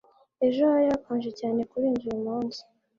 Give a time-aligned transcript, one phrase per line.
[0.45, 2.61] Ejo hari hakonje cyane kurenza uyumunsi